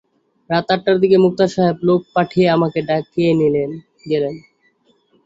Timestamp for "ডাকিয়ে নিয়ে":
2.89-3.51